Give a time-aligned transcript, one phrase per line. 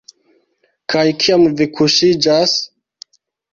[0.93, 2.57] Kaj kiam vi kuŝiĝas?